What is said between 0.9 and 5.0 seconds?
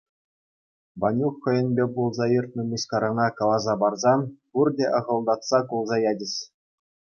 Ванюк хӑйӗнпе пулса иртнӗ мыскарана каласа парсан пурте